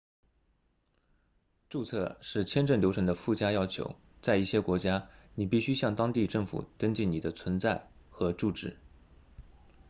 [1.69, 8.77] 注册是签证流程的附加要求在一些国家你必须向当地政府登记你的存在和住址